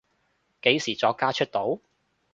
[0.63, 1.79] 幾時作家出道？